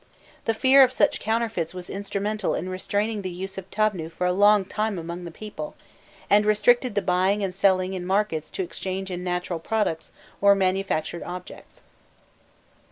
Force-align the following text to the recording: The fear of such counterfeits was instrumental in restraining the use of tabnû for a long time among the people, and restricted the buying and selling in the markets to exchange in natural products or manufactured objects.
The 0.45 0.55
fear 0.55 0.81
of 0.83 0.91
such 0.91 1.19
counterfeits 1.19 1.75
was 1.75 1.87
instrumental 1.87 2.55
in 2.55 2.69
restraining 2.69 3.21
the 3.21 3.29
use 3.29 3.59
of 3.59 3.69
tabnû 3.69 4.11
for 4.11 4.25
a 4.25 4.33
long 4.33 4.65
time 4.65 4.97
among 4.97 5.25
the 5.25 5.29
people, 5.29 5.75
and 6.27 6.43
restricted 6.43 6.95
the 6.95 7.03
buying 7.03 7.43
and 7.43 7.53
selling 7.53 7.93
in 7.93 8.01
the 8.01 8.07
markets 8.07 8.49
to 8.53 8.63
exchange 8.63 9.11
in 9.11 9.23
natural 9.23 9.59
products 9.59 10.11
or 10.41 10.55
manufactured 10.55 11.21
objects. 11.21 11.83